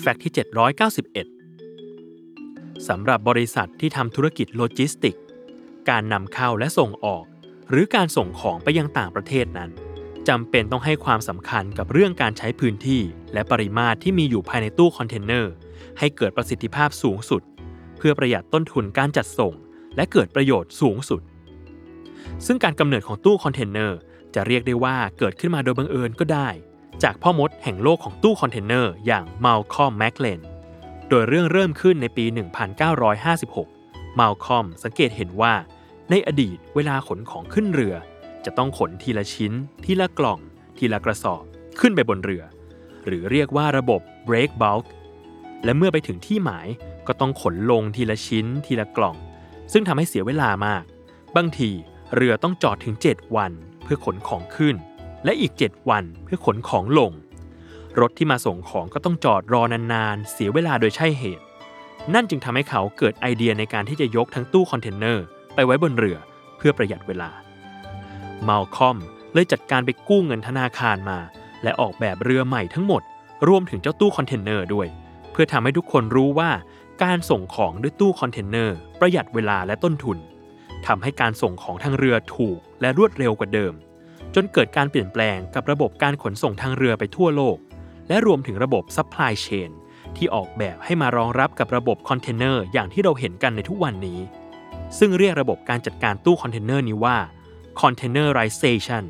[0.00, 0.32] Fact ที่
[1.20, 5.16] 791 สำหรับบริษัทที่ทำธุรกิจโลจิสติก
[5.90, 7.24] การนำเข้าและส่งออก
[7.70, 9.70] หรือการส่งของไปยังต่างประเทศนั้น
[10.28, 13.02] จำเป็นต้องให้ความสำคัญกับเรื่องการใช้พื้นที่
[13.32, 15.52] และปริมาตรที่มีอยู่ภายในตู้คอนเทนเนอร์
[15.98, 17.42] ให้เกิดประสิทธิภาพสูงสุด
[17.98, 19.54] เพื่อประหยัดต้นทุนการจัดส่ง
[19.96, 21.20] และเกิดประโยชน์สูงสุด
[22.46, 23.98] ซึ่งการกำเนิดของตู้คอนเทนเนอร์
[24.34, 26.48] จะเรียกได้ว่าเกิดขึ้นมาโดยบังเอิญก็ได้
[27.02, 30.40] จากพ่อมดแห่งโลกของตู้คอนเทนเนอร์อย่างมัลคอมแมคเลน
[31.08, 32.24] โดยเรื่องเริ่มขึ้นในปี
[33.42, 35.54] 1956มัลคอมสังเกตเห็นว่า
[36.10, 37.94] ในอดีตเวลาขนของขึ้นเรือ
[38.44, 39.52] จะต้องขนทีละชิ้น
[39.84, 40.38] ทีละกล่อง
[40.78, 41.42] ทีละกระสอบ
[41.80, 42.44] ขึ้นไปบนเรือ
[43.04, 44.84] หรือเรียกว่าระบบ break bulk
[45.64, 46.66] และเมื่อไปถึงที่หมาย
[47.06, 49.16] ก็ต้องขนลงทีละชิ้น ทีละกล่อง
[49.72, 50.84] ซึ่งทำให้เสียเวลามาก
[51.36, 51.70] บางที
[52.14, 53.52] เรือต้องจอดถึง 7 วัน
[53.82, 54.76] เพื่อขนของขึ้น
[55.24, 57.12] และอีก 7 วันเพื่อขนของลง
[58.00, 61.44] รถที่มาส่งของก็ต้องจอดรอนานๆ เสียเวลาโดยใช่เหตุ
[62.14, 66.18] นั่นจึงทำให้เขาเกิดไอเดียในการที่จะยกทั้งตู้คอนเทนเนอร์ไปไว้บนเรือ
[66.56, 67.30] เพื่อประหยัดเวลา
[68.48, 68.96] มัลคอม
[69.32, 71.18] เลยจัดการไปกู้เงินธนาคารมา
[71.62, 73.02] และออกแบบเรือใหม่ทั้งหมด
[73.48, 74.86] รวมถึงเจ้าตู้คอนเทนเนอร์ด้วย
[75.32, 76.50] เพื่อทำให้ทุกคนรู้ว่า
[77.02, 80.18] การส่งของด้วยตู้คอนเทนเนอร์ประหยัดเวลาและต้นทุน
[80.86, 83.72] ทำให้การส่งของทางเรือถูกและรวดเร็วกว่าเดิม
[84.34, 87.56] จนเกิดการเปลี่ยนแปลงกับระบบการขนส่งทางเรือไปทั่วโลก
[88.08, 89.70] และรวมถึงระบบ supply chain
[90.16, 94.18] ที่ออกแบบให้มารองรับกับระบบคอนเทนเนอร์อย่างที่เราเห็นกันในทุกวันนี้
[94.98, 97.16] ซึ่งเรียกระบบการจัดการตู้คอนเทนเนอร์นี้ว่า
[97.80, 99.04] containerization